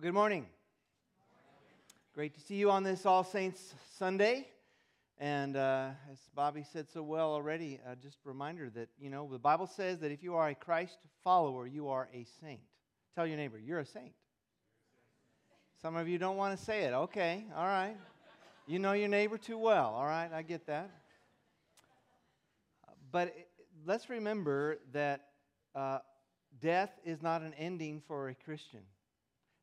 [0.00, 0.46] Well, good morning.
[2.14, 4.48] Great to see you on this All Saints Sunday.
[5.18, 9.28] And uh, as Bobby said so well already, uh, just a reminder that, you know,
[9.30, 12.60] the Bible says that if you are a Christ follower, you are a saint.
[13.14, 14.14] Tell your neighbor, you're a saint.
[15.82, 16.94] Some of you don't want to say it.
[16.94, 17.96] Okay, all right.
[18.66, 19.92] You know your neighbor too well.
[19.94, 20.88] All right, I get that.
[23.12, 23.36] But
[23.84, 25.26] let's remember that
[25.74, 25.98] uh,
[26.58, 28.80] death is not an ending for a Christian.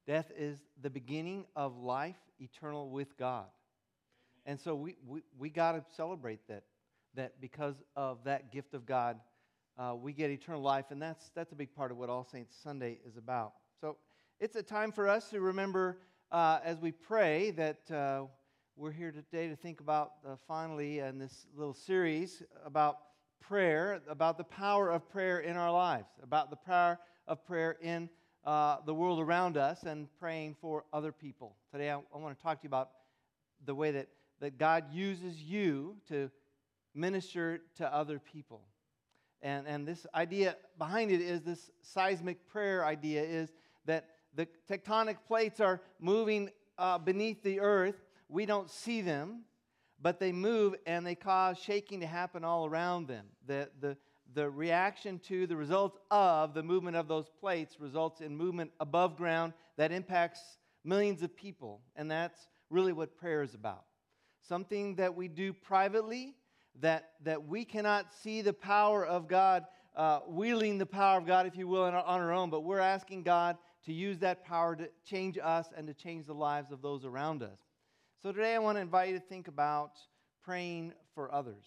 [0.08, 3.48] Death is the beginning of life eternal with God.
[4.46, 6.64] And so we, we, we got to celebrate that,
[7.16, 9.20] that because of that gift of God,
[9.78, 10.86] uh, we get eternal life.
[10.92, 13.52] And that's, that's a big part of what All Saints Sunday is about.
[13.82, 13.98] So
[14.40, 16.00] it's a time for us to remember
[16.32, 18.24] uh, as we pray that uh,
[18.78, 23.00] we're here today to think about uh, finally in this little series about
[23.42, 28.10] prayer, about the power of prayer in our lives, about the power of prayer in
[28.48, 31.58] uh, the world around us and praying for other people.
[31.70, 32.92] Today, I, I want to talk to you about
[33.66, 34.08] the way that,
[34.40, 36.32] that God uses you to
[36.96, 38.62] minister to other people.
[39.42, 43.52] And, and this idea behind it is this seismic prayer idea is
[43.86, 48.02] that the tectonic plates are moving uh, beneath the earth.
[48.30, 49.42] We don't see them,
[50.02, 53.26] but they move and they cause shaking to happen all around them.
[53.46, 53.98] The, the,
[54.34, 59.18] the reaction to the result of the movement of those plates results in movement above
[59.18, 61.82] ground that impacts millions of people.
[61.96, 63.86] And that's really what prayer is about.
[64.48, 66.36] Something that we do privately,
[66.80, 71.46] that, that we cannot see the power of God, uh, wielding the power of God,
[71.46, 74.46] if you will, on our, on our own, but we're asking God to use that
[74.46, 77.60] power to change us and to change the lives of those around us.
[78.22, 79.92] So today I want to invite you to think about
[80.44, 81.66] praying for others.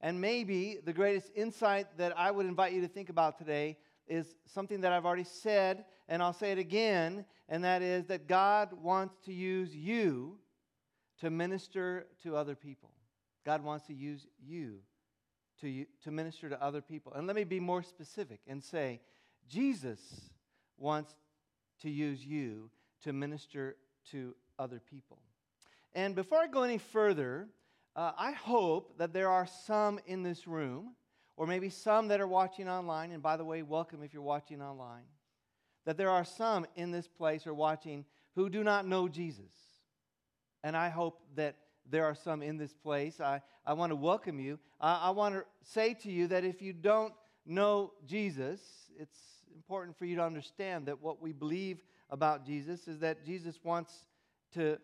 [0.00, 4.36] And maybe the greatest insight that I would invite you to think about today is
[4.46, 8.72] something that I've already said, and I'll say it again, and that is that God
[8.82, 10.38] wants to use you
[11.20, 12.90] to minister to other people.
[13.44, 14.78] God wants to use you
[15.60, 17.12] to, to minister to other people.
[17.14, 19.00] And let me be more specific and say,
[19.48, 20.00] Jesus
[20.78, 21.14] wants
[21.82, 22.70] to use you
[23.02, 23.76] to minister
[24.10, 25.18] to other people.
[25.94, 27.48] And before I go any further,
[27.98, 30.94] uh, I hope that there are some in this room,
[31.36, 34.62] or maybe some that are watching online, and by the way, welcome if you're watching
[34.62, 35.02] online,
[35.84, 38.04] that there are some in this place or watching
[38.36, 39.52] who do not know Jesus.
[40.62, 41.56] And I hope that
[41.90, 43.20] there are some in this place.
[43.20, 44.60] I, I want to welcome you.
[44.80, 47.14] I, I want to say to you that if you don't
[47.44, 48.60] know Jesus,
[48.96, 49.18] it's
[49.56, 53.92] important for you to understand that what we believe about Jesus is that Jesus wants
[54.54, 54.78] to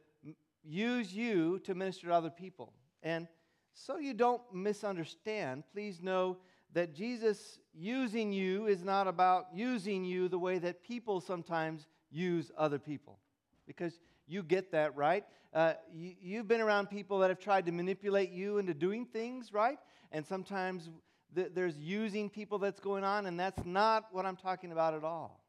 [0.65, 2.73] use you to minister to other people.
[3.05, 3.29] And
[3.75, 6.39] so you don't misunderstand, please know
[6.73, 12.51] that Jesus using you is not about using you the way that people sometimes use
[12.57, 13.19] other people.
[13.67, 15.25] Because you get that, right?
[15.53, 19.53] Uh, you, have been around people that have tried to manipulate you into doing things,
[19.53, 19.79] right?
[20.11, 20.89] And sometimes
[21.35, 25.05] th- there's using people that's going on, and that's not what I'm talking about at
[25.05, 25.45] all.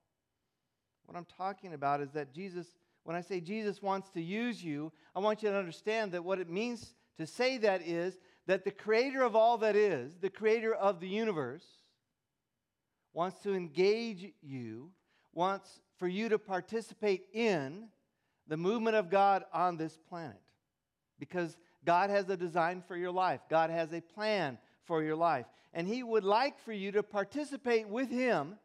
[1.05, 2.67] What I'm talking about is that Jesus,
[3.03, 6.39] when I say Jesus wants to use you, I want you to understand that what
[6.39, 8.17] it means to say that is
[8.47, 11.65] that the creator of all that is, the creator of the universe,
[13.13, 14.91] wants to engage you,
[15.33, 17.87] wants for you to participate in
[18.47, 20.41] the movement of God on this planet.
[21.19, 21.55] Because
[21.85, 25.45] God has a design for your life, God has a plan for your life.
[25.73, 28.57] And He would like for you to participate with Him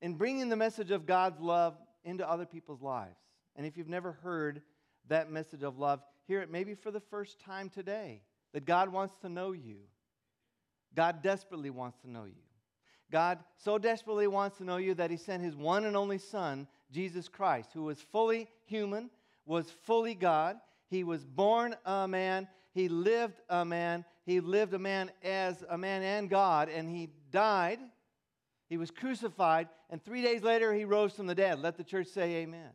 [0.00, 3.16] in bringing the message of God's love into other people's lives.
[3.56, 4.62] And if you've never heard
[5.08, 8.22] that message of love, hear it maybe for the first time today
[8.52, 9.78] that God wants to know you.
[10.94, 12.42] God desperately wants to know you.
[13.10, 16.66] God so desperately wants to know you that He sent His one and only Son,
[16.90, 19.10] Jesus Christ, who was fully human,
[19.44, 20.56] was fully God.
[20.88, 22.48] He was born a man.
[22.72, 24.04] He lived a man.
[24.24, 27.80] He lived a man as a man and God, and He died.
[28.68, 31.60] He was crucified, and three days later, He rose from the dead.
[31.60, 32.70] Let the church say, Amen.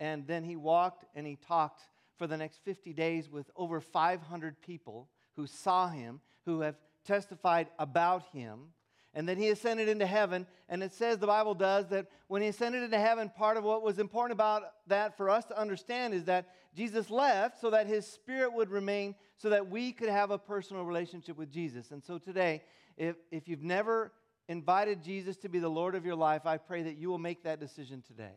[0.00, 1.82] And then he walked and he talked
[2.16, 7.68] for the next 50 days with over 500 people who saw him, who have testified
[7.78, 8.72] about him.
[9.14, 10.46] And then he ascended into heaven.
[10.68, 13.82] And it says, the Bible does, that when he ascended into heaven, part of what
[13.82, 18.06] was important about that for us to understand is that Jesus left so that his
[18.06, 21.90] spirit would remain, so that we could have a personal relationship with Jesus.
[21.90, 22.62] And so today,
[22.96, 24.12] if, if you've never
[24.48, 27.44] invited Jesus to be the Lord of your life, I pray that you will make
[27.44, 28.34] that decision today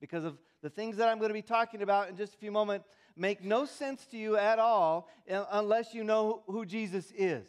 [0.00, 2.50] because of the things that I'm going to be talking about in just a few
[2.50, 7.46] moments make no sense to you at all unless you know who Jesus is.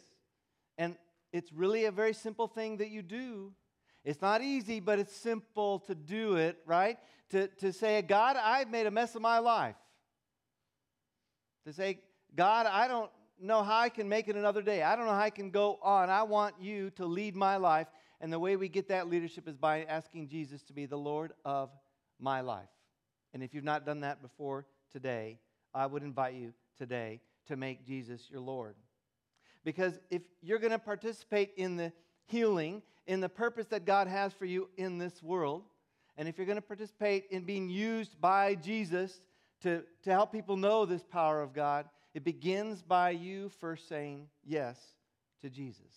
[0.76, 0.96] And
[1.32, 3.54] it's really a very simple thing that you do.
[4.04, 6.98] It's not easy, but it's simple to do it, right?
[7.30, 9.76] To, to say, God, I've made a mess of my life.
[11.66, 12.00] To say,
[12.34, 13.10] God, I don't
[13.40, 14.82] know how I can make it another day.
[14.82, 16.10] I don't know how I can go on.
[16.10, 17.86] I want you to lead my life.
[18.20, 21.32] And the way we get that leadership is by asking Jesus to be the Lord
[21.46, 21.70] of
[22.20, 22.68] my life.
[23.36, 25.38] And if you've not done that before today,
[25.74, 28.76] I would invite you today to make Jesus your Lord.
[29.62, 31.92] Because if you're going to participate in the
[32.28, 35.64] healing, in the purpose that God has for you in this world,
[36.16, 39.20] and if you're going to participate in being used by Jesus
[39.64, 44.28] to, to help people know this power of God, it begins by you first saying
[44.46, 44.80] yes
[45.42, 45.92] to Jesus.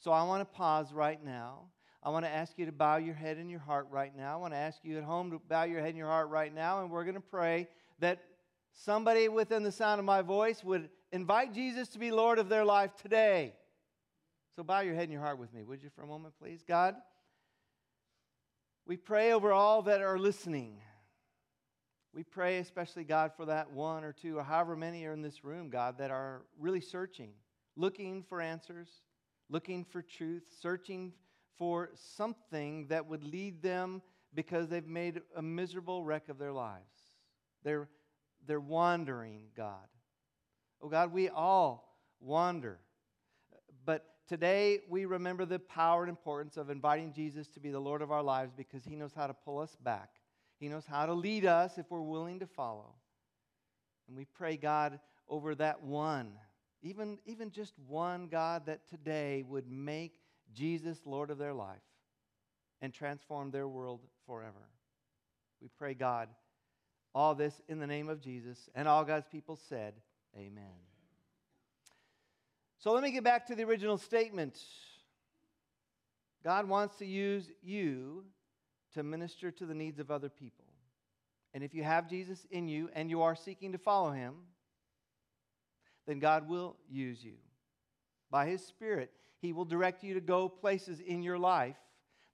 [0.00, 1.66] So I want to pause right now.
[2.04, 4.34] I want to ask you to bow your head and your heart right now.
[4.34, 6.52] I want to ask you at home to bow your head and your heart right
[6.52, 7.68] now, and we're going to pray
[8.00, 8.24] that
[8.72, 12.64] somebody within the sound of my voice would invite Jesus to be Lord of their
[12.64, 13.54] life today.
[14.56, 16.64] So bow your head and your heart with me, would you, for a moment, please?
[16.66, 16.96] God,
[18.84, 20.78] we pray over all that are listening.
[22.12, 25.44] We pray, especially, God, for that one or two or however many are in this
[25.44, 27.30] room, God, that are really searching,
[27.76, 28.88] looking for answers,
[29.48, 31.12] looking for truth, searching
[31.62, 34.02] for something that would lead them
[34.34, 36.82] because they've made a miserable wreck of their lives.
[37.62, 37.88] They're,
[38.44, 39.86] they're wandering, God.
[40.82, 42.80] Oh, God, we all wander.
[43.84, 48.02] But today we remember the power and importance of inviting Jesus to be the Lord
[48.02, 50.10] of our lives because he knows how to pull us back
[50.62, 52.94] he knows how to lead us if we're willing to follow.
[54.06, 56.34] And we pray, God, over that one,
[56.84, 60.21] even, even just one, God, that today would make
[60.54, 61.82] Jesus Lord of their life
[62.80, 64.68] and transform their world forever.
[65.60, 66.28] We pray, God,
[67.14, 68.68] all this in the name of Jesus.
[68.74, 69.94] And all God's people said,
[70.36, 70.64] Amen.
[72.78, 74.58] So let me get back to the original statement.
[76.42, 78.24] God wants to use you
[78.94, 80.64] to minister to the needs of other people.
[81.54, 84.34] And if you have Jesus in you and you are seeking to follow him,
[86.06, 87.34] then God will use you.
[88.30, 91.76] By his Spirit, he will direct you to go places in your life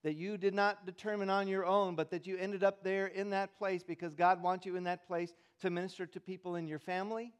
[0.04, 3.30] that you did not determine on your own, but that you ended up there in
[3.30, 6.78] that place because God wants you in that place to minister to people in your
[6.78, 7.32] family,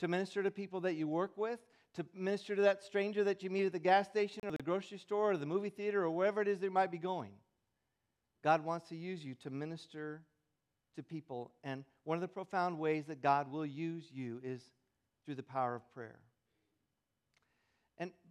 [0.00, 1.60] to minister to people that you work with,
[1.94, 4.98] to minister to that stranger that you meet at the gas station or the grocery
[4.98, 7.32] store or the movie theater or wherever it is they might be going.
[8.44, 10.22] God wants to use you to minister
[10.96, 11.52] to people.
[11.64, 14.62] And one of the profound ways that God will use you is
[15.24, 16.18] through the power of prayer.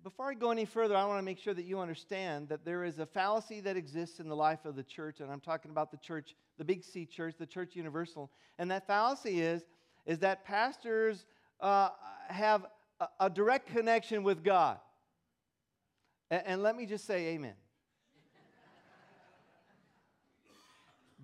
[0.08, 2.86] Before I go any further, I want to make sure that you understand that there
[2.86, 5.92] is a fallacy that exists in the life of the church, and I'm talking about
[5.92, 8.32] the church, the Big C church, the church universal.
[8.58, 9.64] And that fallacy is,
[10.06, 11.26] is that pastors
[11.60, 11.90] uh,
[12.30, 12.68] have
[13.02, 14.80] a, a, direct connection with God.
[16.32, 17.56] And, and let me just say amen.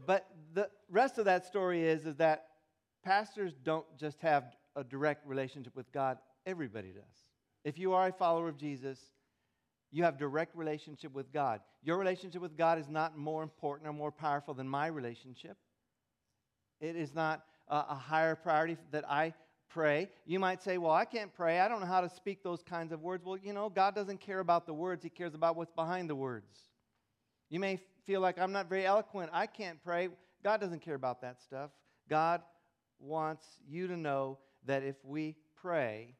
[0.05, 2.47] But the rest of that story is, is that
[3.05, 4.43] pastors don't just have
[4.75, 7.32] a direct relationship with God, everybody does.
[7.63, 8.99] If you are a follower of Jesus,
[9.91, 11.61] you have direct relationship with God.
[11.83, 15.57] Your relationship with God is not more important or more powerful than my relationship.
[16.81, 19.33] It is not a, a higher priority that I
[19.69, 20.09] pray.
[20.25, 21.59] You might say, Well, I can't pray.
[21.59, 23.23] I don't know how to speak those kinds of words.
[23.23, 26.15] Well, you know, God doesn't care about the words, He cares about what's behind the
[26.15, 26.57] words.
[27.49, 29.29] You may feel like I'm not very eloquent.
[29.31, 30.09] I can't pray.
[30.43, 31.71] God doesn't care about that stuff.
[32.09, 32.41] God
[32.99, 36.15] wants you to know that if we pray,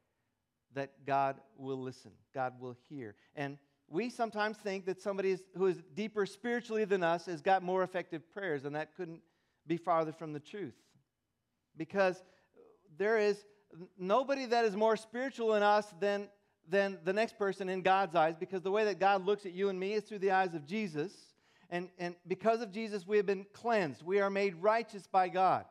[0.75, 3.15] that God will listen, God will hear.
[3.35, 3.57] And
[3.89, 8.29] we sometimes think that somebody who is deeper spiritually than us has got more effective
[8.33, 9.21] prayers, and that couldn't
[9.67, 10.75] be farther from the truth.
[11.77, 12.23] Because
[12.97, 13.45] there is
[13.97, 16.27] nobody that is more spiritual in us than,
[16.67, 19.69] than the next person in God's eyes, because the way that God looks at you
[19.69, 21.13] and me is through the eyes of Jesus.
[21.69, 24.03] And, and because of Jesus, we have been cleansed.
[24.03, 25.65] We are made righteous by God.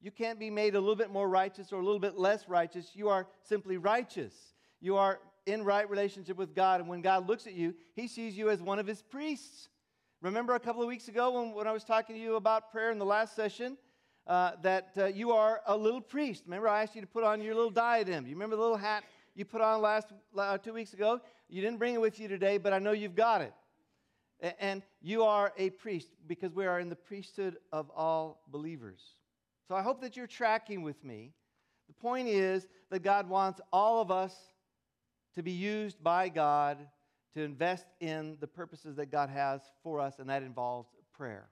[0.00, 2.90] You can't be made a little bit more righteous or a little bit less righteous.
[2.94, 4.32] You are simply righteous.
[4.80, 6.80] You are in right relationship with God.
[6.80, 9.68] And when God looks at you, he sees you as one of his priests.
[10.20, 12.90] Remember a couple of weeks ago when, when I was talking to you about prayer
[12.90, 13.76] in the last session?
[14.26, 16.42] Uh, that uh, you are a little priest.
[16.44, 18.26] Remember, I asked you to put on your little diadem.
[18.26, 21.20] You remember the little hat you put on last uh, two weeks ago?
[21.48, 23.54] You didn't bring it with you today, but I know you've got it.
[24.60, 29.00] And you are a priest because we are in the priesthood of all believers.
[29.68, 31.34] So I hope that you're tracking with me.
[31.88, 34.34] The point is that God wants all of us
[35.34, 36.78] to be used by God
[37.34, 41.50] to invest in the purposes that God has for us, and that involves prayer.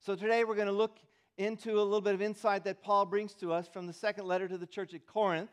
[0.00, 0.98] So today we're going to look
[1.38, 4.48] into a little bit of insight that Paul brings to us from the second letter
[4.48, 5.50] to the church at Corinth.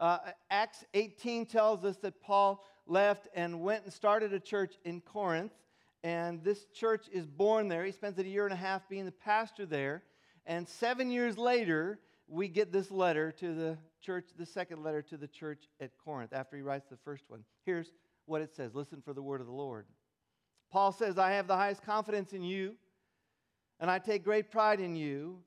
[0.00, 0.18] Uh,
[0.50, 5.52] Acts 18 tells us that Paul left and went and started a church in Corinth.
[6.02, 7.84] And this church is born there.
[7.84, 10.02] He spends a year and a half being the pastor there.
[10.46, 11.98] And seven years later,
[12.28, 16.32] we get this letter to the church, the second letter to the church at Corinth
[16.32, 17.44] after he writes the first one.
[17.64, 17.92] Here's
[18.26, 19.86] what it says Listen for the word of the Lord.
[20.70, 22.74] Paul says, I have the highest confidence in you,
[23.78, 25.38] and I take great pride in you.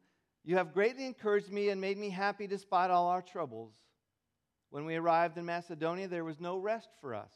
[0.46, 3.74] You have greatly encouraged me and made me happy despite all our troubles.
[4.70, 7.32] When we arrived in Macedonia, there was no rest for us.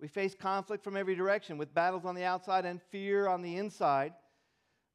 [0.00, 3.56] We faced conflict from every direction, with battles on the outside and fear on the
[3.56, 4.14] inside.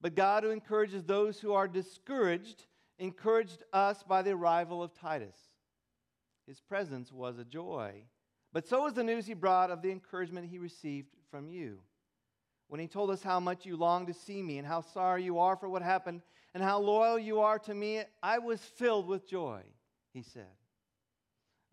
[0.01, 2.65] But God, who encourages those who are discouraged,
[2.97, 5.35] encouraged us by the arrival of Titus.
[6.47, 8.03] His presence was a joy.
[8.51, 11.79] But so was the news he brought of the encouragement he received from you.
[12.67, 15.39] When he told us how much you long to see me and how sorry you
[15.39, 16.21] are for what happened
[16.53, 19.61] and how loyal you are to me, I was filled with joy,
[20.13, 20.45] he said.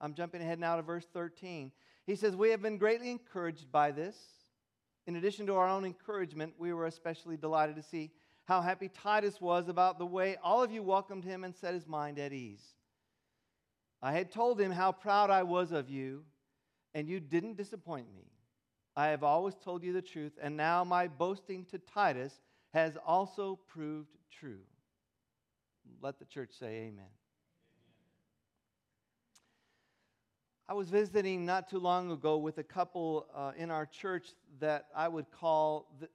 [0.01, 1.71] I'm jumping ahead now to verse 13.
[2.07, 4.17] He says, We have been greatly encouraged by this.
[5.07, 8.11] In addition to our own encouragement, we were especially delighted to see
[8.45, 11.87] how happy Titus was about the way all of you welcomed him and set his
[11.87, 12.75] mind at ease.
[14.03, 16.25] I had told him how proud I was of you,
[16.95, 18.25] and you didn't disappoint me.
[18.97, 22.41] I have always told you the truth, and now my boasting to Titus
[22.73, 24.61] has also proved true.
[26.01, 27.07] Let the church say amen.
[30.69, 34.87] I was visiting not too long ago with a couple uh, in our church that
[34.95, 36.11] I would call th-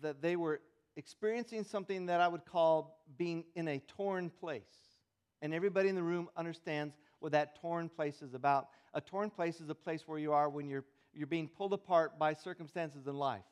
[0.00, 0.60] that they were
[0.94, 4.62] experiencing something that I would call being in a torn place.
[5.42, 8.68] And everybody in the room understands what that torn place is about.
[8.94, 12.16] A torn place is a place where you are when you're, you're being pulled apart
[12.16, 13.42] by circumstances in life.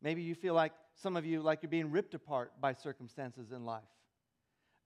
[0.00, 3.64] Maybe you feel like some of you, like you're being ripped apart by circumstances in
[3.64, 3.82] life.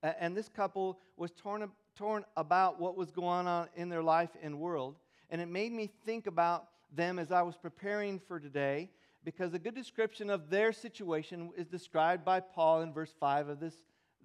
[0.02, 4.58] And this couple was torn, torn about what was going on in their life and
[4.58, 4.96] world.
[5.30, 8.90] And it made me think about them as I was preparing for today
[9.24, 13.60] because a good description of their situation is described by Paul in verse 5 of
[13.60, 13.74] this,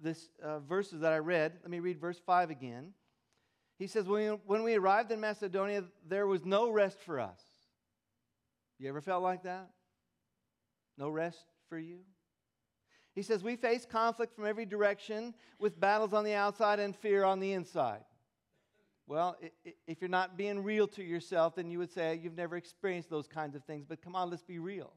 [0.00, 1.54] this uh, verses that I read.
[1.62, 2.92] Let me read verse 5 again.
[3.78, 7.40] He says, when we, when we arrived in Macedonia, there was no rest for us.
[8.78, 9.70] You ever felt like that?
[10.98, 12.00] No rest for you?
[13.14, 17.24] He says, We face conflict from every direction with battles on the outside and fear
[17.24, 18.04] on the inside.
[19.06, 19.36] Well,
[19.88, 23.26] if you're not being real to yourself, then you would say you've never experienced those
[23.26, 23.84] kinds of things.
[23.88, 24.92] But come on, let's be real.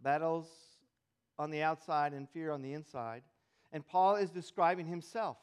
[0.00, 0.46] Battles
[1.38, 3.22] on the outside and fear on the inside.
[3.72, 5.38] And Paul is describing himself,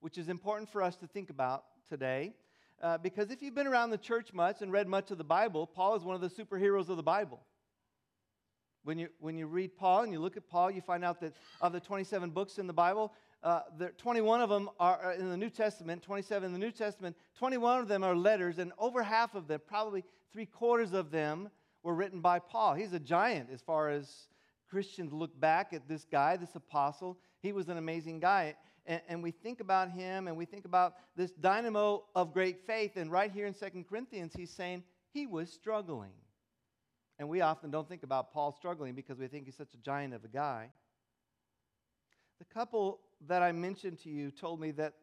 [0.00, 2.34] which is important for us to think about today.
[2.82, 5.66] Uh, because if you've been around the church much and read much of the Bible,
[5.66, 7.40] Paul is one of the superheroes of the Bible.
[8.82, 11.34] When you, when you read Paul and you look at Paul, you find out that
[11.60, 15.36] of the 27 books in the Bible, uh, there, 21 of them are in the
[15.36, 17.16] New Testament, 27 in the New Testament.
[17.38, 21.50] 21 of them are letters, and over half of them, probably three quarters of them,
[21.82, 22.74] were written by Paul.
[22.74, 24.28] He's a giant as far as
[24.68, 27.18] Christians look back at this guy, this apostle.
[27.40, 28.54] He was an amazing guy.
[28.86, 32.96] And, and, we think about him and we think about this dynamo of great faith.
[32.96, 36.12] And right here in Second Corinthians, he's saying he was struggling.
[37.20, 40.14] And we often don't think about Paul struggling because we think he's such a giant
[40.14, 40.70] of a guy.
[42.38, 44.94] The couple that I mentioned to you told me that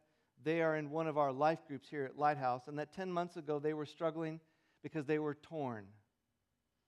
[0.44, 3.38] they are in one of our life groups here at Lighthouse, and that 10 months
[3.38, 4.40] ago they were struggling
[4.82, 5.86] because they were torn.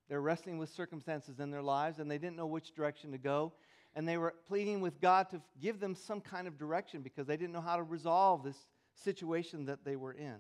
[0.10, 3.54] They're wrestling with circumstances in their lives, and they didn't know which direction to go.
[3.94, 7.38] And they were pleading with God to give them some kind of direction because they
[7.38, 10.38] didn't know how to resolve this situation that they were in.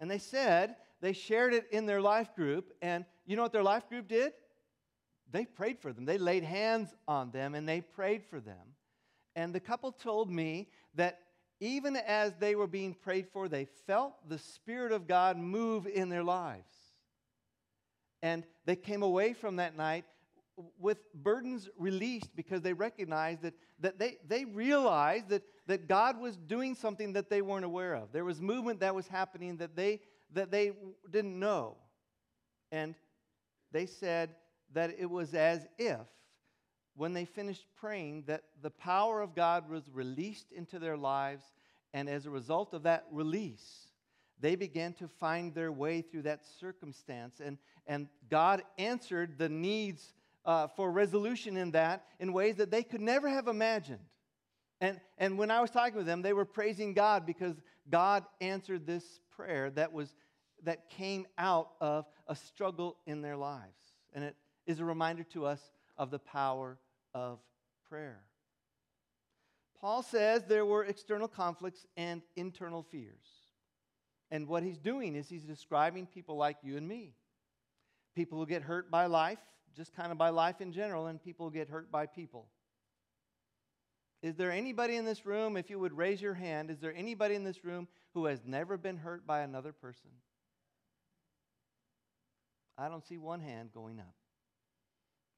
[0.00, 3.62] And they said they shared it in their life group, and you know what their
[3.62, 4.32] life group did?
[5.30, 6.06] They prayed for them.
[6.06, 8.74] They laid hands on them and they prayed for them.
[9.36, 11.20] And the couple told me that
[11.60, 16.08] even as they were being prayed for, they felt the Spirit of God move in
[16.08, 16.72] their lives.
[18.22, 20.06] And they came away from that night
[20.78, 26.36] with burdens released because they recognized that, that they, they realized that, that God was
[26.36, 28.10] doing something that they weren't aware of.
[28.10, 30.00] There was movement that was happening that they,
[30.32, 30.72] that they
[31.10, 31.76] didn't know.
[32.72, 32.94] And
[33.72, 34.34] they said
[34.72, 36.06] that it was as if
[36.96, 41.44] when they finished praying that the power of God was released into their lives,
[41.94, 43.86] and as a result of that release,
[44.40, 47.56] they began to find their way through that circumstance, and,
[47.86, 50.12] and God answered the needs
[50.44, 54.00] uh, for resolution in that in ways that they could never have imagined.
[54.80, 57.56] And, and when I was talking with them, they were praising God because
[57.90, 60.14] God answered this prayer that, was,
[60.64, 63.80] that came out of a struggle in their lives.
[64.12, 64.36] And it
[64.66, 65.60] is a reminder to us
[65.96, 66.78] of the power
[67.14, 67.38] of
[67.88, 68.20] prayer.
[69.80, 73.28] Paul says there were external conflicts and internal fears.
[74.30, 77.14] And what he's doing is he's describing people like you and me.
[78.18, 79.38] people who get hurt by life,
[79.76, 82.48] just kind of by life in general, and people who get hurt by people.
[84.22, 87.36] Is there anybody in this room, if you would raise your hand, is there anybody
[87.36, 90.10] in this room who has never been hurt by another person?
[92.78, 94.14] I don't see one hand going up.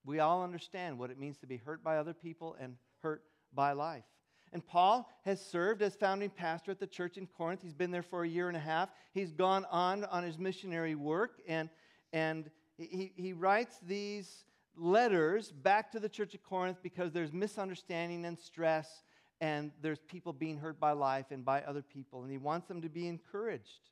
[0.05, 3.23] We all understand what it means to be hurt by other people and hurt
[3.55, 4.05] by life.
[4.53, 7.61] And Paul has served as founding pastor at the church in Corinth.
[7.63, 8.91] He's been there for a year and a half.
[9.15, 11.71] He's gone on on his missionary work, and,
[12.13, 14.45] and he, he writes these
[14.77, 19.05] letters back to the church of Corinth because there's misunderstanding and stress,
[19.41, 22.83] and there's people being hurt by life and by other people, and he wants them
[22.83, 23.91] to be encouraged.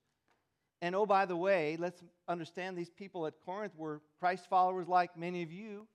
[0.80, 5.16] And oh, by the way, let's understand these people at Corinth were Christ followers like
[5.16, 5.86] many of you,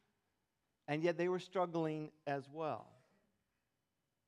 [0.88, 2.88] and yet they were struggling as well.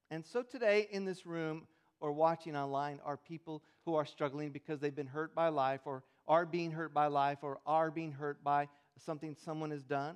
[0.09, 1.67] And so today in this room
[1.99, 6.03] or watching online are people who are struggling because they've been hurt by life or
[6.27, 10.15] are being hurt by life or are being hurt by something someone has done.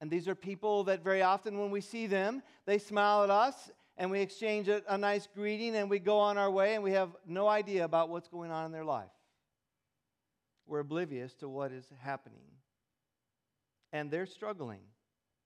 [0.00, 3.70] And these are people that very often when we see them, they smile at us
[3.98, 6.92] and we exchange a, a, nice greeting and we go on our way and we
[6.92, 9.10] have no idea about what's going on in their life.
[10.66, 12.38] We're oblivious to what is happening.
[13.92, 14.82] And they're struggling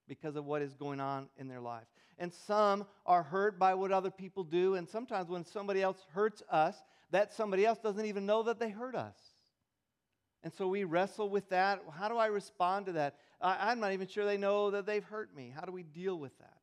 [0.06, 1.86] because of what is going on in their life.
[2.18, 4.74] And some are hurt by what other people do.
[4.74, 6.76] And sometimes when somebody else hurts us,
[7.10, 9.16] that somebody else doesn't even know that they hurt us.
[10.44, 11.80] And so we wrestle with that.
[11.96, 13.16] How do I respond to that?
[13.40, 15.52] I, am not even sure they know that they've hurt me.
[15.54, 16.61] How do we deal with that?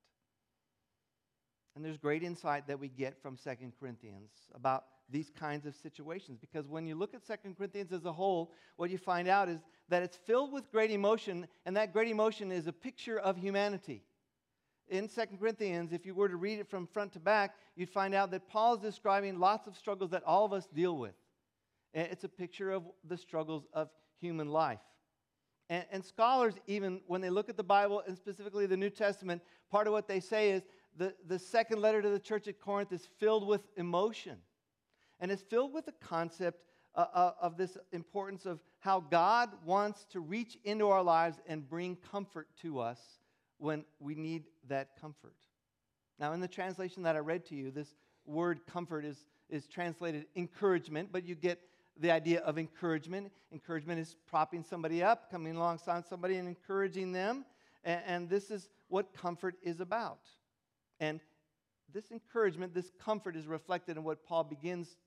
[1.79, 6.37] And there's great insight that we get from Second Corinthians about these kinds of situations.
[6.37, 9.59] Because when you look at Second Corinthians as a whole, what you find out is
[9.87, 14.03] that it's filled with great emotion, and that great emotion is a picture of humanity.
[14.89, 18.13] In Second Corinthians, if you were to read it from front to back, you'd find
[18.13, 21.15] out that Paul is describing lots of struggles that all of us deal with.
[21.93, 23.87] It's a picture of the struggles of
[24.19, 24.81] human life.
[25.69, 29.41] And, and, scholars, even when they look at the Bible and specifically the New Testament,
[29.69, 30.63] part of what they say is
[30.97, 34.37] the, the second letter to the church at Corinth is filled with emotion.
[35.19, 36.63] And it's filled with the concept
[36.95, 41.69] uh, uh, of this importance of how God wants to reach into our lives and
[41.69, 42.99] bring comfort to us
[43.57, 45.35] when we need that comfort.
[46.19, 49.17] Now, in the translation that I read to you, this word comfort is,
[49.49, 51.59] is translated encouragement, but you get
[51.99, 53.31] the idea of encouragement.
[53.51, 57.45] Encouragement is propping somebody up, coming alongside somebody and encouraging them.
[57.83, 60.19] And, and this is what comfort is about.
[60.99, 61.19] And
[61.93, 64.97] this encouragement, this comfort is reflected in what Paul begins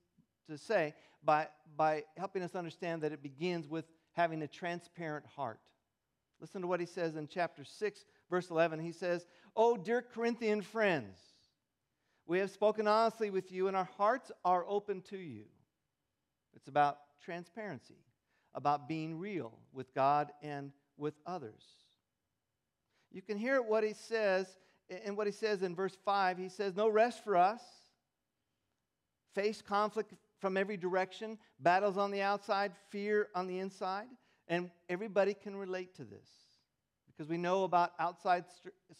[0.49, 5.59] to say by, by helping us understand that it begins with having a transparent heart.
[6.41, 8.79] Listen to what he says in chapter 6, verse 11.
[8.79, 9.25] He says,
[9.55, 11.17] Oh, dear Corinthian friends,
[12.25, 15.43] we have spoken honestly with you, and our hearts are open to you.
[16.55, 17.97] It's about transparency,
[18.53, 21.63] about being real with God and with others.
[23.11, 24.47] You can hear what he says,
[24.89, 26.37] and what he says in verse 5.
[26.37, 27.61] He says, No rest for us.
[29.33, 34.07] Face conflict from every direction, battles on the outside, fear on the inside.
[34.47, 36.27] And everybody can relate to this
[37.07, 38.43] because we know about outside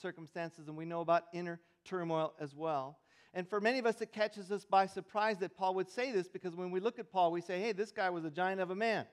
[0.01, 2.97] circumstances and we know about inner turmoil as well.
[3.33, 6.27] And for many of us, it catches us by surprise that Paul would say this
[6.27, 8.69] because when we look at Paul, we say, hey, this guy was a giant of
[8.69, 9.05] a man.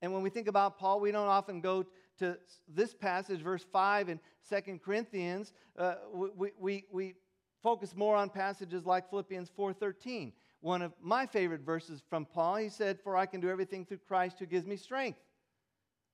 [0.00, 1.84] And when we think about Paul, we don't often go
[2.18, 5.52] to this passage, verse 5 in Second Corinthians.
[5.78, 7.14] Uh, we, we, we
[7.62, 10.32] focus more on passages like Philippians 4.13.
[10.60, 14.00] One of my favorite verses from Paul, he said, for I can do everything through
[14.08, 15.18] Christ who gives me strength.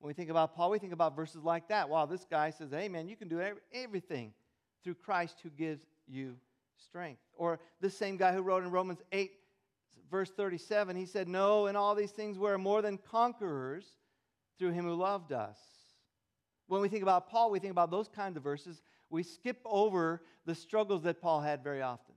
[0.00, 1.88] When we think about Paul, we think about verses like that.
[1.88, 3.40] Wow, this guy says, hey, man, you can do
[3.72, 4.32] everything
[4.82, 6.34] through Christ who gives you
[6.76, 7.20] strength.
[7.34, 9.30] Or this same guy who wrote in Romans 8,
[10.10, 13.86] verse 37, he said, No, in all these things we're more than conquerors
[14.58, 15.58] through him who loved us.
[16.66, 18.82] When we think about Paul, we think about those kinds of verses.
[19.10, 22.14] We skip over the struggles that Paul had very often.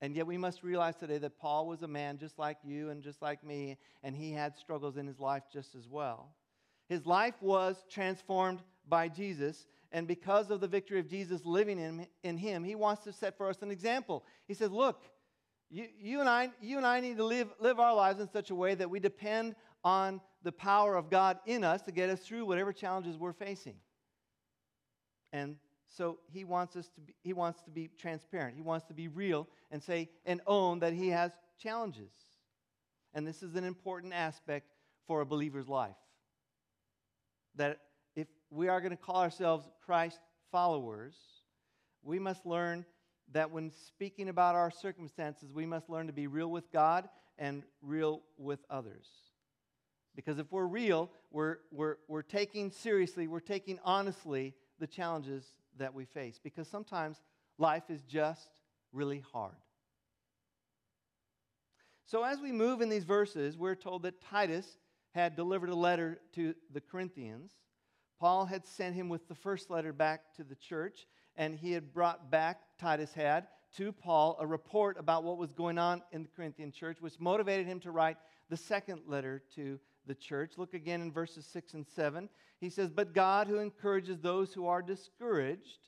[0.00, 3.02] And yet we must realize today that Paul was a man just like you and
[3.02, 6.34] just like me, and he had struggles in his life just as well.
[6.88, 12.06] His life was transformed by Jesus, and because of the victory of Jesus living in,
[12.22, 14.24] in him, he wants to set for us an example.
[14.46, 15.02] He says, Look,
[15.70, 18.50] you, you, and I, you and I need to live, live our lives in such
[18.50, 22.20] a way that we depend on the power of God in us to get us
[22.20, 23.74] through whatever challenges we're facing.
[25.32, 25.56] And
[25.88, 28.56] so he wants us to be, he wants to be transparent.
[28.56, 32.12] He wants to be real and say and own that he has challenges.
[33.14, 34.72] And this is an important aspect
[35.06, 35.96] for a believer's life.
[37.56, 37.80] That
[38.14, 40.20] if we are going to call ourselves Christ
[40.52, 41.14] followers,
[42.02, 42.84] we must learn
[43.32, 47.62] that when speaking about our circumstances, we must learn to be real with God and
[47.82, 49.06] real with others.
[50.18, 55.44] Because if we're real, we're, we're, we're taking seriously, we're taking honestly the challenges
[55.76, 56.40] that we face.
[56.42, 57.22] Because sometimes
[57.56, 58.48] life is just
[58.92, 59.54] really hard.
[62.04, 64.66] So, as we move in these verses, we're told that Titus
[65.14, 67.52] had delivered a letter to the Corinthians.
[68.18, 71.94] Paul had sent him with the first letter back to the church, and he had
[71.94, 76.28] brought back, Titus had, to Paul a report about what was going on in the
[76.28, 78.16] Corinthian church, which motivated him to write
[78.48, 79.78] the second letter to
[80.08, 80.54] the church.
[80.56, 82.28] Look again in verses 6 and 7.
[82.60, 85.78] He says, But God, who encourages those who are discouraged,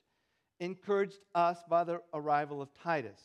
[0.61, 3.19] encouraged us by the arrival of Titus.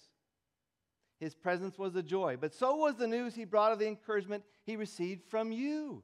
[1.20, 4.42] His presence was a joy, but so was the news he brought of the encouragement
[4.64, 6.02] he received from you.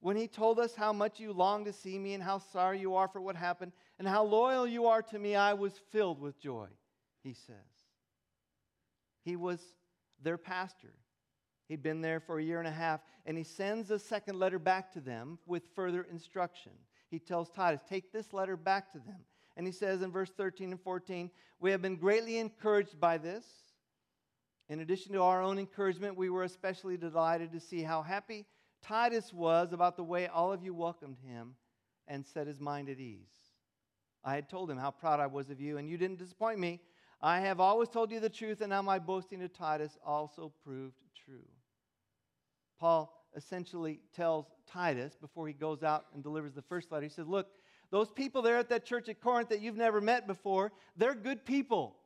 [0.00, 2.94] When he told us how much you long to see me and how sorry you
[2.94, 6.40] are for what happened and how loyal you are to me, I was filled with
[6.40, 6.68] joy,
[7.22, 7.56] he says.
[9.24, 9.60] He was
[10.22, 10.94] their pastor.
[11.70, 14.58] He'd been there for a year and a half, and he sends a second letter
[14.58, 16.72] back to them with further instruction.
[17.12, 19.20] He tells Titus, Take this letter back to them.
[19.56, 21.30] And he says in verse 13 and 14,
[21.60, 23.44] We have been greatly encouraged by this.
[24.68, 28.46] In addition to our own encouragement, we were especially delighted to see how happy
[28.82, 31.54] Titus was about the way all of you welcomed him
[32.08, 33.30] and set his mind at ease.
[34.24, 36.80] I had told him how proud I was of you, and you didn't disappoint me.
[37.22, 40.96] I have always told you the truth, and now my boasting to Titus also proved
[41.24, 41.46] true.
[42.80, 47.28] Paul essentially tells Titus before he goes out and delivers the first letter, he says,
[47.28, 47.46] Look,
[47.90, 51.44] those people there at that church at Corinth that you've never met before, they're good
[51.44, 51.96] people.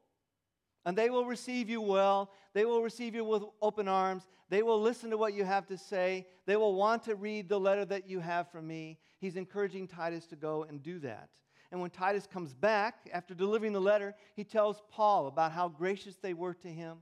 [0.84, 2.30] And they will receive you well.
[2.52, 4.26] They will receive you with open arms.
[4.50, 6.26] They will listen to what you have to say.
[6.44, 8.98] They will want to read the letter that you have from me.
[9.18, 11.30] He's encouraging Titus to go and do that.
[11.72, 16.16] And when Titus comes back after delivering the letter, he tells Paul about how gracious
[16.16, 16.98] they were to him,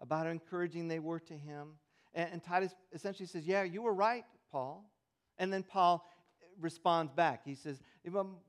[0.00, 1.74] about how encouraging they were to him.
[2.16, 4.90] And, and Titus essentially says, Yeah, you were right, Paul.
[5.38, 6.04] And then Paul
[6.60, 7.42] responds back.
[7.44, 7.80] He says,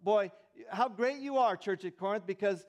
[0.04, 0.32] Boy,
[0.72, 2.66] how great you are, church at Corinth, because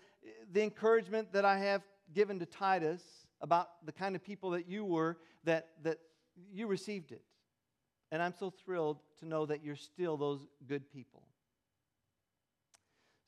[0.52, 1.82] the encouragement that I have
[2.12, 3.02] given to Titus
[3.40, 5.98] about the kind of people that you were, that, that
[6.52, 7.22] you received it.
[8.10, 11.22] And I'm so thrilled to know that you're still those good people.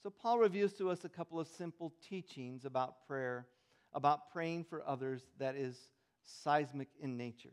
[0.02, 3.46] So, Paul reviews to us a couple of simple teachings about prayer,
[3.92, 5.76] about praying for others that is
[6.24, 7.52] seismic in nature.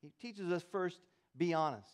[0.00, 0.98] He teaches us first
[1.36, 1.88] be honest.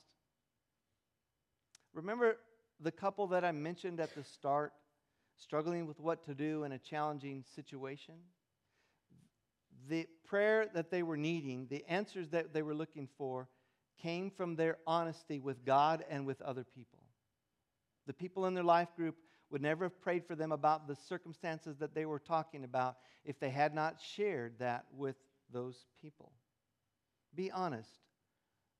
[1.92, 2.36] Remember
[2.80, 4.72] the couple that I mentioned at the start,
[5.38, 8.14] struggling with what to do in a challenging situation?
[9.88, 13.48] The prayer that they were needing, the answers that they were looking for,
[14.02, 16.98] came from their honesty with God and with other people.
[18.06, 19.16] The people in their life group
[19.50, 23.38] would never have prayed for them about the circumstances that they were talking about if
[23.38, 25.16] they had not shared that with
[25.52, 26.32] those people.
[27.34, 27.90] Be honest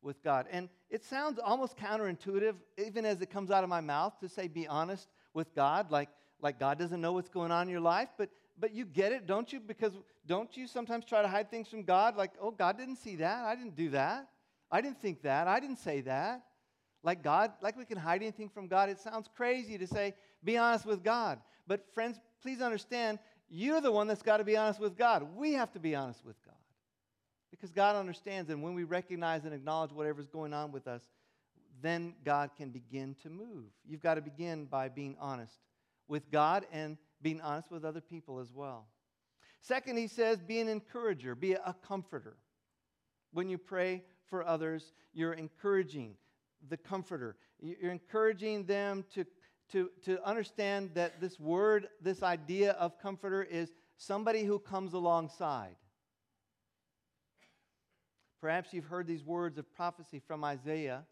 [0.03, 0.47] with God.
[0.51, 4.49] And it sounds almost counterintuitive, even as it comes out of my mouth, to say
[4.49, 6.09] be honest with God, like,
[6.41, 8.09] like God doesn't know what's going on in your life.
[8.17, 9.61] But, but you get it, don't you?
[9.61, 9.93] Because
[10.27, 12.17] don't you sometimes try to hide things from God?
[12.17, 13.45] Like, oh, God didn't see that.
[13.45, 14.29] I didn't do that.
[14.71, 15.47] I didn't think that.
[15.49, 16.43] I didn't say that.
[17.03, 18.89] Like God, like we can hide anything from God.
[18.89, 21.39] It sounds crazy to say, be honest with God.
[21.67, 25.27] But friends, please understand, you're the one that's got to be honest with God.
[25.37, 26.55] We have to be honest with God.
[27.51, 31.03] Because God understands, and when we recognize and acknowledge whatever's going on with us,
[31.81, 33.67] then God can begin to move.
[33.87, 35.59] You've got to begin by being honest
[36.09, 38.87] with God and being honest with other people as well.
[39.61, 42.37] Second, he says, be an encourager, be a comforter.
[43.33, 46.17] When you pray for others, you're encouraging
[46.69, 47.37] the comforter.
[47.61, 49.25] You're encouraging them to,
[49.73, 55.77] to, to understand that this word, this idea of comforter, is somebody who comes alongside.
[58.41, 61.05] Perhaps you've heard these words of prophecy from Isaiah.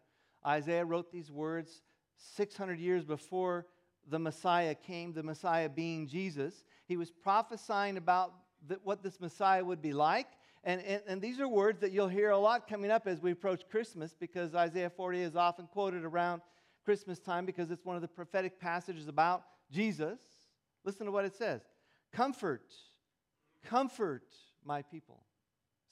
[0.45, 1.81] Isaiah wrote these words
[2.17, 3.65] 600 years before
[4.07, 6.63] the Messiah came, the Messiah being Jesus.
[6.87, 8.33] He was prophesying about
[8.67, 10.27] the, what this Messiah would be like.
[10.63, 13.31] And, and, and these are words that you'll hear a lot coming up as we
[13.31, 16.41] approach Christmas because Isaiah 40 is often quoted around
[16.85, 20.19] Christmas time because it's one of the prophetic passages about Jesus.
[20.85, 21.61] Listen to what it says
[22.13, 22.73] Comfort,
[23.63, 24.27] comfort
[24.63, 25.25] my people,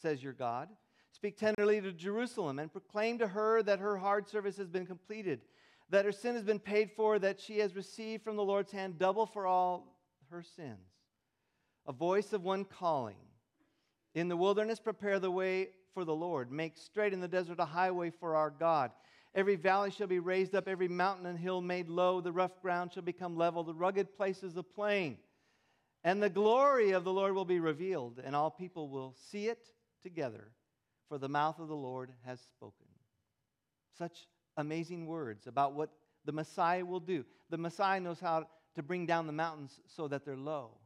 [0.01, 0.69] says your God.
[1.11, 5.41] Speak tenderly to Jerusalem and proclaim to her that her hard service has been completed,
[5.89, 8.97] that her sin has been paid for, that she has received from the Lord's hand
[8.97, 10.89] double for all her sins.
[11.85, 13.17] A voice of one calling.
[14.15, 16.51] In the wilderness, prepare the way for the Lord.
[16.51, 18.91] Make straight in the desert a highway for our God.
[19.35, 22.21] Every valley shall be raised up, every mountain and hill made low.
[22.21, 25.17] The rough ground shall become level, the rugged places a plain.
[26.03, 29.69] And the glory of the Lord will be revealed, and all people will see it
[30.01, 30.51] together
[31.07, 32.87] for the mouth of the Lord has spoken.
[33.97, 35.89] Such amazing words about what
[36.25, 37.25] the Messiah will do.
[37.49, 40.77] The Messiah knows how to bring down the mountains so that they're low.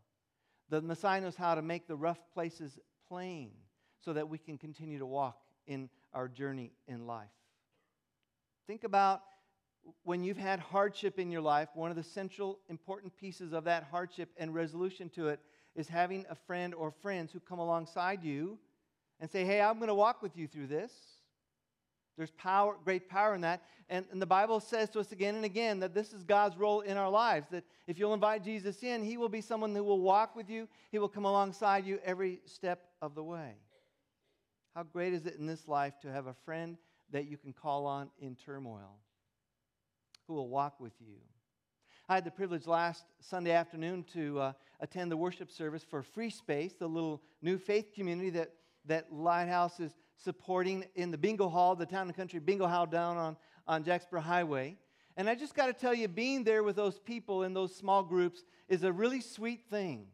[0.69, 3.51] The Messiah knows how to make the rough places plain
[4.01, 7.29] so that we can continue to walk in our journey in life.
[8.67, 9.21] Think about
[10.03, 13.87] when you've had hardship in your life, one of the central important pieces of that
[13.89, 15.39] hardship and resolution to it
[15.73, 18.59] is having a friend or friends who come alongside you
[19.21, 20.91] and say, Hey, I'm going to walk with you through this.
[22.17, 23.61] There's power, great power in that.
[23.89, 26.81] And, and, the Bible says to us again and again that this is God's role
[26.81, 27.47] in our lives.
[27.51, 30.67] That if you'll invite Jesus in, He will be someone who will walk with you,
[30.91, 33.53] He will come alongside you every step of the way.
[34.75, 36.77] How great is it in this life to have a friend
[37.11, 38.99] that you can call on in turmoil,
[40.27, 41.17] who will walk with you?
[42.09, 46.29] I had the privilege last Sunday afternoon to uh, attend the worship service for Free
[46.29, 48.53] Space, the little new faith community that,
[48.85, 53.17] that Lighthouse is supporting in the bingo hall, the town and country bingo hall down
[53.17, 54.77] on, on Jacksboro Highway.
[55.17, 58.03] And I just got to tell you, being there with those people in those small
[58.03, 60.07] groups is a really sweet thing.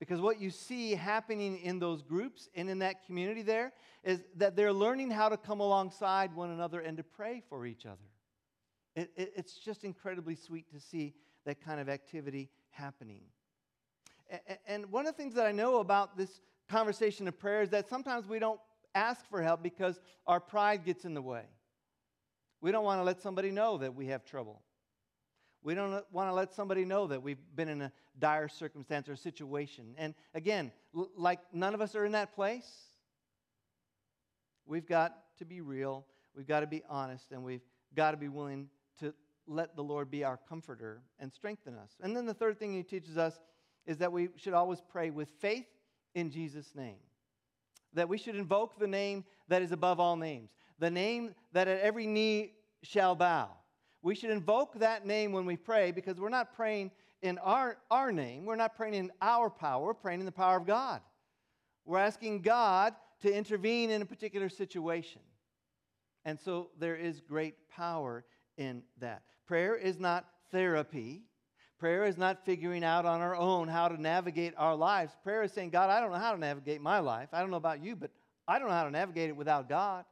[0.00, 4.56] Because what you see happening in those groups and in that community there is that
[4.56, 7.98] they're learning how to come alongside one another and to pray for each other.
[8.96, 13.20] It, it, it's just incredibly sweet to see that kind of activity happening.
[14.30, 17.68] And, and one of the things that I know about this conversation of prayer is
[17.70, 18.60] that sometimes we don't
[18.94, 21.44] ask for help because our pride gets in the way.
[22.62, 24.62] We don't want to let somebody know that we have trouble.
[25.62, 29.16] We don't want to let somebody know that we've been in a dire circumstance or
[29.16, 29.94] situation.
[29.98, 32.70] And again, l- like none of us are in that place,
[34.66, 36.06] we've got to be real,
[36.36, 38.68] we've got to be honest, and we've got to be willing
[39.00, 39.12] to
[39.46, 41.96] let the Lord be our comforter and strengthen us.
[42.00, 43.40] And then the third thing he teaches us
[43.86, 45.66] is that we should always pray with faith
[46.14, 46.98] in Jesus' name
[47.92, 51.80] that we should invoke the name that is above all names, the name that at
[51.80, 52.52] every knee
[52.82, 53.48] shall bow.
[54.02, 56.90] We should invoke that name when we pray because we're not praying
[57.22, 60.56] in our, our name, we're not praying in our power, we're praying in the power
[60.56, 61.00] of God.
[61.84, 65.20] We're asking God to intervene in a particular situation.
[66.24, 68.24] And so there is great power
[68.56, 69.22] in that.
[69.46, 71.22] Prayer is not therapy.
[71.78, 75.16] Prayer is not figuring out on our own how to navigate our lives.
[75.22, 77.30] Prayer is saying, God, I don't know how to navigate my life.
[77.32, 78.10] I don't know about you, but
[78.46, 80.04] I don't know how to navigate it without God.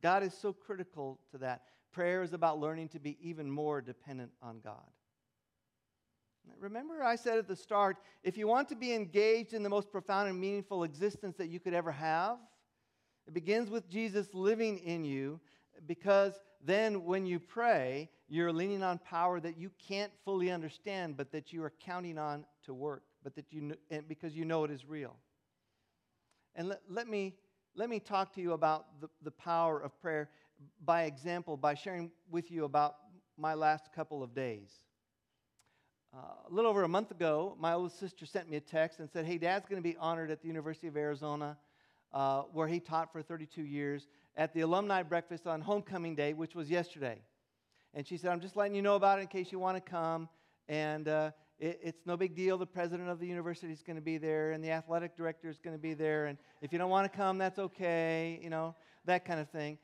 [0.00, 1.62] God is so critical to that.
[1.90, 4.86] Prayer is about learning to be even more dependent on God.
[6.58, 9.90] Remember, I said at the start if you want to be engaged in the most
[9.90, 12.38] profound and meaningful existence that you could ever have,
[13.26, 15.40] it begins with Jesus living in you
[15.86, 16.34] because
[16.64, 21.52] then when you pray, you're leaning on power that you can't fully understand, but that
[21.52, 23.74] you are counting on to work, but that you
[24.08, 25.16] because you know it is real.
[26.54, 27.34] And let, let, me,
[27.76, 30.28] let me talk to you about the, the power of prayer
[30.84, 32.96] by example, by sharing with you about
[33.36, 34.80] my last couple of days.
[36.14, 39.10] Uh, a little over a month ago, my oldest sister sent me a text and
[39.10, 41.58] said, Hey, Dad's going to be honored at the University of Arizona,
[42.14, 46.54] uh, where he taught for 32 years at the alumni breakfast on homecoming day, which
[46.54, 47.18] was yesterday.
[47.92, 49.90] And she said, I'm just letting you know about it in case you want to
[49.90, 50.30] come.
[50.66, 52.56] And uh, it, it's no big deal.
[52.56, 55.58] The president of the university is going to be there, and the athletic director is
[55.58, 56.26] going to be there.
[56.26, 59.76] And if you don't want to come, that's okay, you know, that kind of thing.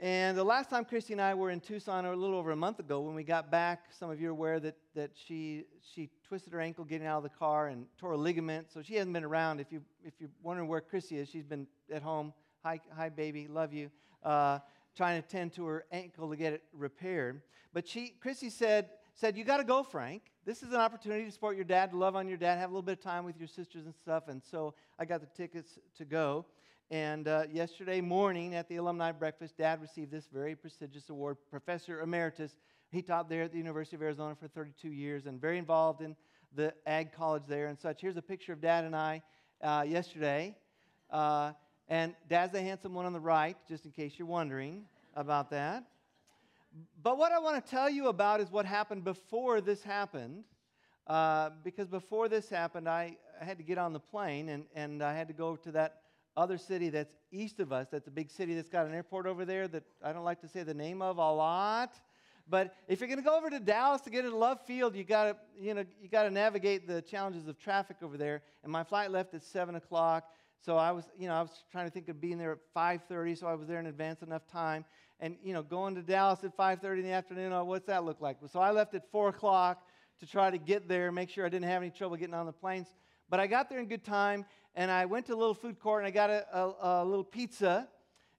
[0.00, 2.78] And the last time Christy and I were in Tucson, a little over a month
[2.78, 6.54] ago, when we got back, some of you are aware that, that she, she twisted
[6.54, 8.72] her ankle getting out of the car and tore a ligament.
[8.72, 9.60] So she hasn't been around.
[9.60, 12.32] If, you, if you're wondering where Christy is, she's been at home
[12.62, 13.90] Hi, hi, baby, love you.
[14.22, 14.58] Uh,
[14.94, 17.40] trying to tend to her ankle to get it repaired.
[17.72, 20.22] But she, Chrissy said, said, You got to go, Frank.
[20.44, 22.72] This is an opportunity to support your dad, to love on your dad, have a
[22.72, 24.28] little bit of time with your sisters and stuff.
[24.28, 26.44] And so I got the tickets to go.
[26.90, 32.00] And uh, yesterday morning at the alumni breakfast, dad received this very prestigious award, Professor
[32.00, 32.56] Emeritus.
[32.90, 36.16] He taught there at the University of Arizona for 32 years and very involved in
[36.52, 38.00] the ag college there and such.
[38.00, 39.22] Here's a picture of dad and I
[39.62, 40.56] uh, yesterday.
[41.10, 41.52] Uh,
[41.88, 44.82] and Dad's the handsome one on the right, just in case you're wondering
[45.14, 45.84] about that.
[47.04, 50.42] But what I want to tell you about is what happened before this happened.
[51.06, 55.04] Uh, because before this happened, I, I had to get on the plane and, and
[55.04, 55.99] I had to go to that
[56.40, 57.88] other city that's east of us.
[57.90, 60.48] That's a big city that's got an airport over there that I don't like to
[60.48, 61.94] say the name of a lot.
[62.48, 65.04] But if you're going to go over to Dallas to get into Love Field, you
[65.04, 68.42] got to you know you got to navigate the challenges of traffic over there.
[68.64, 70.24] And my flight left at seven o'clock.
[70.64, 73.38] So I was, you know, I was trying to think of being there at 5:30,
[73.38, 74.84] so I was there in advance enough time.
[75.20, 78.20] And you know, going to Dallas at 5:30 in the afternoon, oh, what's that look
[78.20, 78.38] like?
[78.50, 79.86] So I left at 4 o'clock
[80.18, 82.52] to try to get there, make sure I didn't have any trouble getting on the
[82.52, 82.88] planes.
[83.30, 86.04] But I got there in good time, and I went to a little food court
[86.04, 87.88] and I got a, a, a little pizza.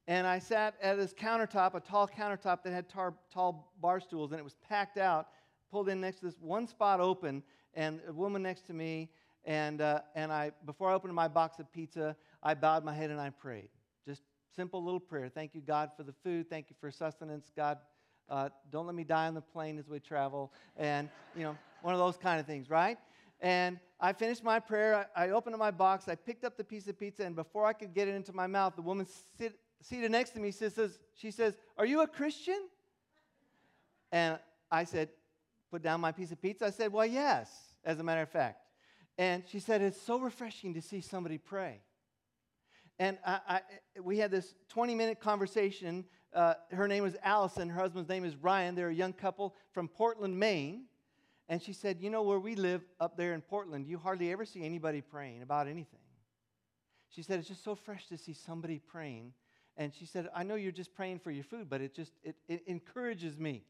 [0.08, 4.32] and I sat at this countertop, a tall countertop that had tar, tall bar stools,
[4.32, 5.28] and it was packed out.
[5.72, 7.44] Pulled in next to this one spot open,
[7.76, 9.10] and a woman next to me,
[9.46, 12.14] and uh, and I before I opened my box of pizza,
[12.44, 13.70] I bowed my head and I prayed.
[14.06, 15.30] Just simple little prayer.
[15.30, 16.50] Thank you, God, for the food.
[16.50, 17.52] Thank you for sustenance.
[17.56, 17.78] God,
[18.28, 21.94] uh, don't let me die on the plane as we travel, and you know one
[21.94, 22.98] of those kind of things, right?
[23.40, 25.08] And I finished my prayer.
[25.16, 26.08] I, I opened my box.
[26.08, 28.48] I picked up the piece of pizza, and before I could get it into my
[28.48, 29.06] mouth, the woman
[29.38, 32.68] sit, seated next to me says, she says, Are you a Christian?
[34.12, 34.40] And
[34.72, 35.10] I said,
[35.70, 36.66] Put down my piece of pizza.
[36.66, 37.50] I said, Well, yes,
[37.86, 38.66] as a matter of fact.
[39.20, 41.82] And she said, It's so refreshing to see somebody pray.
[42.98, 43.62] And I, I,
[44.02, 46.06] we had this 20 minute conversation.
[46.34, 47.70] Uh, her name was Allison.
[47.70, 48.74] Her husband's name is Ryan.
[48.74, 50.86] They're a young couple from Portland, Maine.
[51.52, 54.46] And she said, You know, where we live up there in Portland, you hardly ever
[54.46, 56.00] see anybody praying about anything.
[57.10, 59.34] She said, It's just so fresh to see somebody praying
[59.78, 62.36] and she said, I know you're just praying for your food, but it just it,
[62.48, 63.64] it encourages me.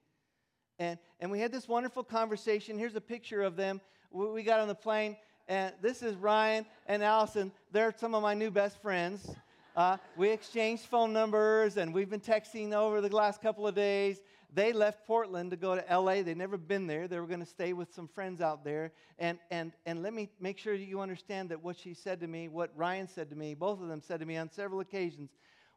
[0.79, 2.77] And, and we had this wonderful conversation.
[2.77, 3.81] Here's a picture of them.
[4.11, 5.15] We got on the plane,
[5.47, 7.51] and this is Ryan and Allison.
[7.71, 9.35] They're some of my new best friends.
[9.75, 14.21] Uh, we exchanged phone numbers, and we've been texting over the last couple of days.
[14.53, 16.23] They left Portland to go to LA.
[16.23, 17.07] They'd never been there.
[17.07, 18.91] They were going to stay with some friends out there.
[19.17, 22.27] And, and, and let me make sure that you understand that what she said to
[22.27, 25.29] me, what Ryan said to me, both of them said to me on several occasions,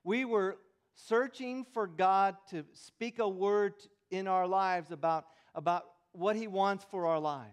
[0.02, 0.58] we were
[0.96, 3.74] searching for God to speak a word
[4.10, 7.50] in our lives about, about what He wants for our lives.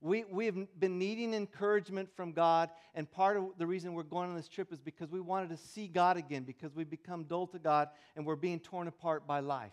[0.00, 4.28] We, we have been needing encouragement from God, and part of the reason we're going
[4.28, 7.46] on this trip is because we wanted to see God again, because we've become dull
[7.46, 9.72] to God and we're being torn apart by life.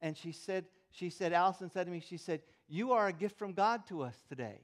[0.00, 3.38] And she said, she said, Allison said to me, she said, You are a gift
[3.38, 4.60] from God to us today.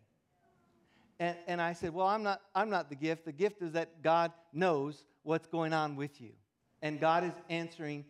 [1.18, 3.24] And, and I said, Well, I'm not, I'm not the gift.
[3.24, 6.30] The gift is that God knows what's going on with you.
[6.82, 8.04] And God is answering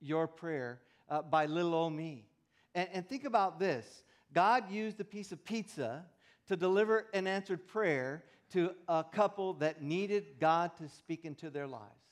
[0.00, 2.26] your prayer uh, by little old me.
[2.74, 4.02] And, and think about this
[4.32, 6.04] God used a piece of pizza
[6.48, 11.66] to deliver an answered prayer to a couple that needed God to speak into their
[11.66, 12.05] lives.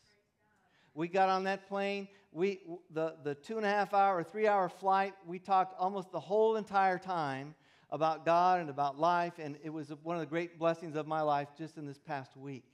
[0.94, 2.08] We got on that plane.
[2.32, 6.10] We, the, the two and a half hour, or three hour flight, we talked almost
[6.10, 7.54] the whole entire time
[7.90, 11.20] about God and about life, and it was one of the great blessings of my
[11.20, 12.64] life just in this past week.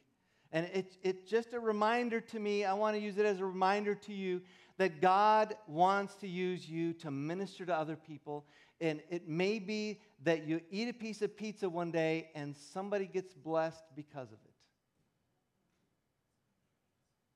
[0.53, 3.45] And it's it just a reminder to me, I want to use it as a
[3.45, 4.41] reminder to you
[4.79, 8.47] that God wants to use you to minister to other people.
[8.81, 13.07] And it may be that you eat a piece of pizza one day and somebody
[13.07, 14.50] gets blessed because of it.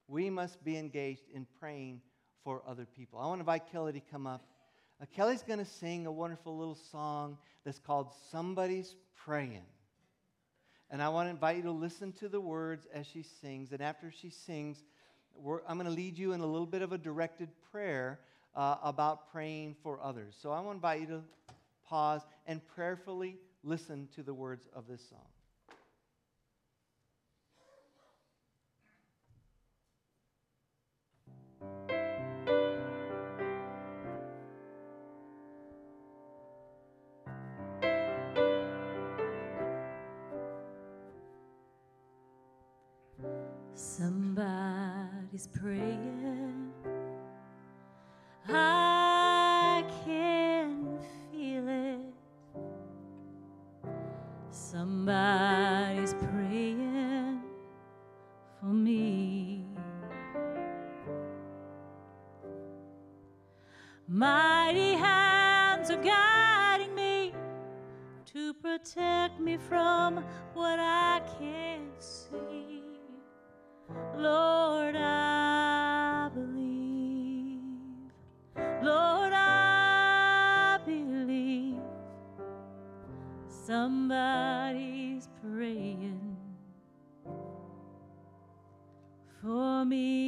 [0.09, 2.01] We must be engaged in praying
[2.43, 3.19] for other people.
[3.19, 4.45] I want to invite Kelly to come up.
[5.01, 9.64] Uh, Kelly's going to sing a wonderful little song that's called Somebody's Praying.
[10.90, 13.73] And I want to invite you to listen to the words as she sings.
[13.73, 14.85] And after she sings,
[15.67, 18.21] I'm going to lead you in a little bit of a directed prayer
[18.55, 20.37] uh, about praying for others.
[20.40, 21.23] So I want to invite you to
[21.88, 25.34] pause and prayerfully listen to the words of this song.
[54.74, 57.40] Somebody's praying
[58.58, 59.64] for me.
[64.08, 67.32] Mighty hands are guiding me
[68.32, 72.82] to protect me from what I can't see.
[74.16, 75.13] Lord, I
[83.85, 86.38] somebody's praying
[89.42, 90.23] for me.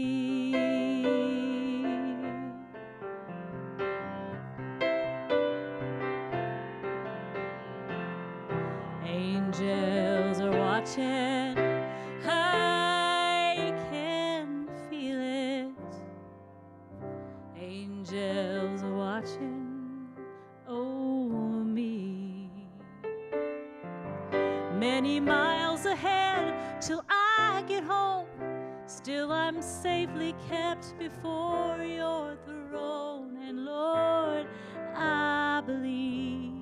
[30.99, 34.47] before your throne, and Lord,
[34.95, 36.53] I believe.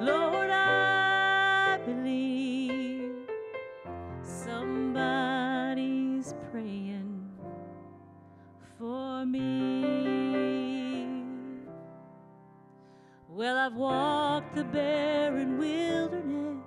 [0.00, 3.12] Lord, I believe
[4.22, 5.34] somebody's
[6.50, 7.28] praying
[8.78, 10.28] for me.
[13.28, 16.62] Well, I've walked the barren wilderness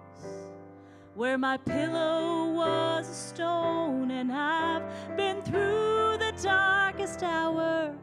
[1.16, 4.81] where my pillow was a stone and I
[5.18, 7.96] been through the darkest hour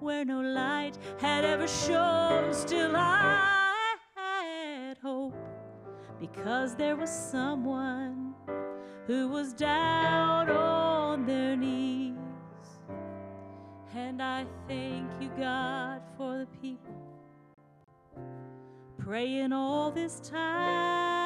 [0.00, 2.52] where no light had ever shone.
[2.52, 5.34] Still, I had hope
[6.20, 8.34] because there was someone
[9.06, 12.16] who was down on their knees.
[13.94, 16.94] And I thank you, God, for the people
[18.98, 21.25] praying all this time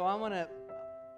[0.00, 0.48] So I want to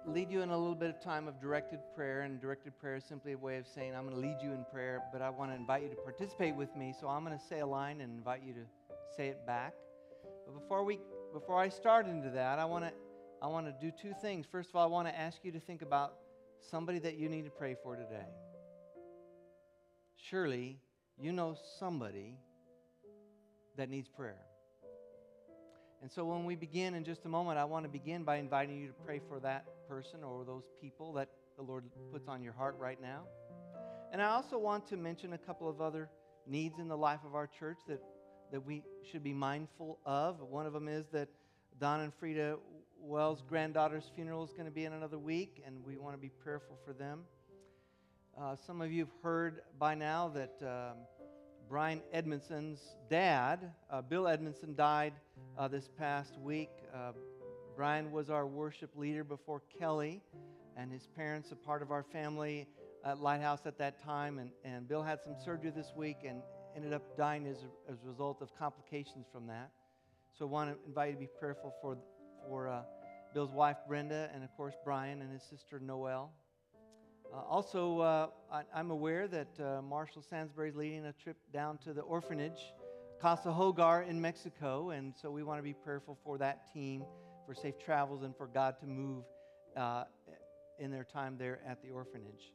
[0.05, 3.05] lead you in a little bit of time of directed prayer, and directed prayer is
[3.05, 5.51] simply a way of saying I'm going to lead you in prayer, but I want
[5.51, 6.93] to invite you to participate with me.
[6.99, 8.65] So I'm going to say a line and invite you to
[9.15, 9.73] say it back.
[10.45, 10.99] But before we,
[11.31, 12.91] before I start into that, I want to,
[13.41, 14.45] I want to do two things.
[14.51, 16.15] First of all, I want to ask you to think about
[16.59, 18.27] somebody that you need to pray for today.
[20.17, 20.77] Surely
[21.17, 22.35] you know somebody
[23.77, 24.41] that needs prayer.
[26.03, 28.77] And so when we begin in just a moment, I want to begin by inviting
[28.77, 32.51] you to pray for that person or those people that the Lord puts on your
[32.51, 33.21] heart right now.
[34.11, 36.09] And I also want to mention a couple of other
[36.45, 38.03] needs in the life of our church that,
[38.51, 40.41] that we should be mindful of.
[40.41, 41.29] One of them is that
[41.79, 42.57] Don and Frida
[42.99, 46.31] Wells' granddaughter's funeral is going to be in another week, and we want to be
[46.43, 47.21] prayerful for them.
[48.37, 50.97] Uh, some of you have heard by now that um,
[51.69, 55.13] Brian Edmondson's dad, uh, Bill Edmondson, died
[55.57, 56.69] uh, this past week.
[56.93, 57.13] Uh,
[57.75, 60.21] Brian was our worship leader before Kelly,
[60.77, 62.67] and his parents, a part of our family
[63.05, 64.39] at Lighthouse at that time.
[64.39, 66.41] And, and Bill had some surgery this week and
[66.75, 69.71] ended up dying as a, as a result of complications from that.
[70.37, 71.97] So I want to invite you to be prayerful for,
[72.47, 72.81] for uh,
[73.33, 76.31] Bill's wife, Brenda, and of course, Brian and his sister, Noel.
[77.33, 81.79] Uh, also, uh, I, am aware that uh, Marshall Sansbury is leading a trip down
[81.79, 82.73] to the orphanage,
[83.19, 87.03] Casa Hogar in Mexico, and so we want to be prayerful for that team,
[87.47, 89.23] for safe travels, and for God to move
[90.79, 92.53] in their time there at the orphanage.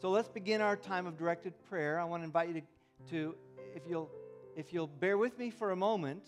[0.00, 2.00] So let's begin our time of directed prayer.
[2.00, 2.62] I want to invite you to,
[3.10, 3.34] to
[3.74, 4.10] if you'll,
[4.56, 6.22] if you'll bear with me for a moment,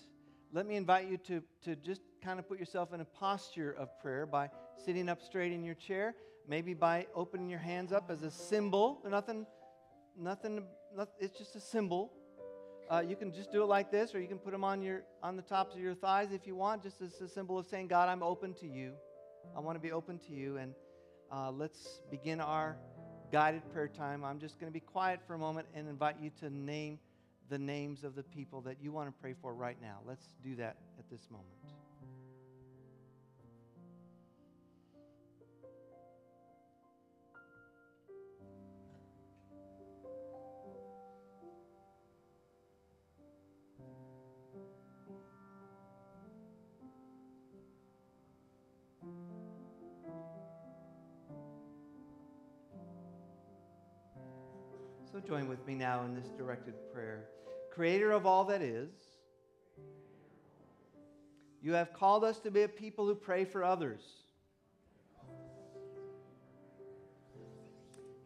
[0.52, 3.88] let me invite you to, to just kind of put yourself in a posture of
[4.00, 4.50] prayer by
[4.84, 6.14] sitting up straight in your chair
[6.48, 9.00] maybe by opening your hands up as a symbol.
[9.08, 9.46] Nothing,
[10.18, 10.64] nothing,
[10.96, 12.12] not, it's just a symbol.
[12.90, 15.02] Uh, you can just do it like this, or you can put them on your
[15.22, 17.86] on the tops of your thighs if you want, just as a symbol of saying,
[17.86, 18.94] "God, I'm open to you.
[19.54, 20.74] I want to be open to you." And
[21.30, 22.78] uh, let's begin our
[23.30, 24.24] guided prayer time.
[24.24, 26.98] I'm just going to be quiet for a moment and invite you to name
[27.50, 29.98] the names of the people that you want to pray for right now.
[30.06, 31.77] Let's do that at this moment.
[55.18, 57.24] So join with me now in this directed prayer.
[57.74, 58.90] Creator of all that is,
[61.60, 64.00] you have called us to be a people who pray for others.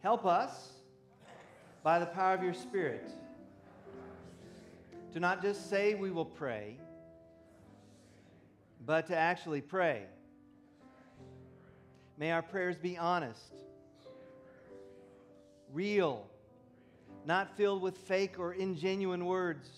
[0.01, 0.73] Help us
[1.81, 3.09] by the power of your Spirit
[5.13, 6.77] to not just say we will pray,
[8.85, 10.03] but to actually pray.
[12.19, 13.53] May our prayers be honest,
[15.71, 16.27] real,
[17.25, 19.69] not filled with fake or ingenuine words.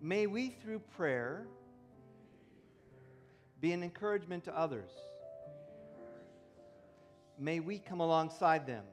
[0.00, 1.46] May we, through prayer,
[3.60, 4.90] be an encouragement to others.
[7.38, 8.84] May we come alongside them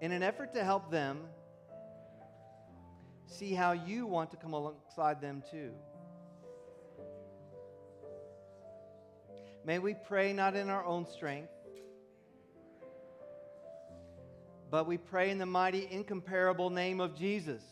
[0.00, 1.20] in an effort to help them
[3.26, 5.70] see how you want to come alongside them too.
[9.64, 11.53] May we pray not in our own strength,
[14.74, 17.62] but we pray in the mighty, incomparable name of Jesus.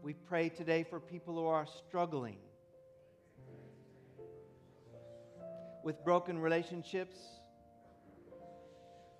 [0.00, 2.36] We pray today for people who are struggling
[5.82, 7.18] with broken relationships,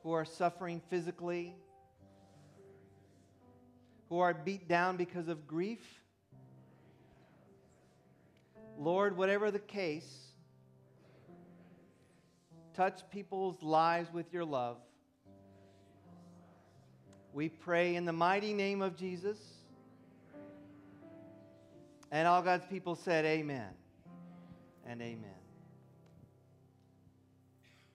[0.04, 1.56] who are suffering physically,
[4.08, 5.82] who are beat down because of grief.
[8.78, 10.25] Lord, whatever the case,
[12.76, 14.76] touch people's lives with your love.
[17.32, 19.38] We pray in the mighty name of Jesus.
[22.12, 23.68] And all God's people said, Amen
[24.86, 25.35] and amen.